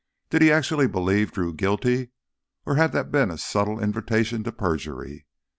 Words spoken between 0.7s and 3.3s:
believe Drew guilty, or had that been